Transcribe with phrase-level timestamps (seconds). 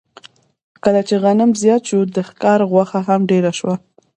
[0.83, 3.75] کله چې غنم زیات شو، د ښکار غوښه هم ډېره شوه.